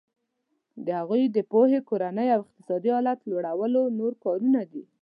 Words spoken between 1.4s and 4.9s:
پوهې کورني او اقتصادي حالت لوړول نور کارونه دي.